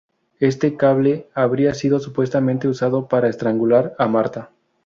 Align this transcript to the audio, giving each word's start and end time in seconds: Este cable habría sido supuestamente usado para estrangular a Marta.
Este 0.39 0.75
cable 0.77 1.27
habría 1.35 1.75
sido 1.75 1.99
supuestamente 1.99 2.67
usado 2.67 3.07
para 3.07 3.29
estrangular 3.29 3.93
a 3.99 4.07
Marta. 4.07 4.49